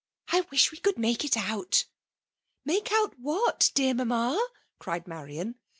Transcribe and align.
''I 0.29 0.47
wish 0.49 0.71
we 0.71 0.79
could 0.79 0.97
make 0.97 1.23
it 1.23 1.37
out,'*" 1.37 1.85
Malce 2.67 2.91
out 2.91 3.21
vhat, 3.21 3.71
dear 3.75 3.93
Mamma?'' 3.93 4.47
ciied 4.79 5.05
Marian. 5.05 5.59